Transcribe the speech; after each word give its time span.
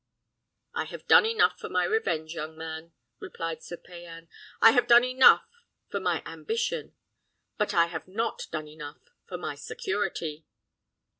"I 0.73 0.85
have 0.85 1.05
done 1.05 1.27
enough 1.27 1.59
for 1.59 1.69
my 1.69 1.83
revenge, 1.83 2.33
young 2.33 2.57
man," 2.57 2.91
replied 3.19 3.61
Sir 3.61 3.77
Payan; 3.77 4.29
"I 4.59 4.71
have 4.71 4.87
done 4.87 5.03
enough 5.03 5.47
for 5.91 5.99
my 5.99 6.23
ambition; 6.25 6.95
but 7.59 7.75
I 7.75 7.85
have 7.85 8.07
not 8.07 8.47
done 8.51 8.67
enough 8.67 9.11
for 9.27 9.37
my 9.37 9.53
security." 9.53 10.47